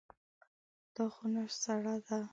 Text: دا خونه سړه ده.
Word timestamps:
دا 0.95 1.05
خونه 1.13 1.43
سړه 1.61 1.95
ده. 2.07 2.19